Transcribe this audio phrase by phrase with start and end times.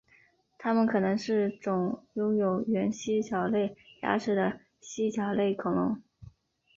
[0.57, 6.01] 它们可能是种拥有原蜥脚类牙齿的蜥脚类恐龙。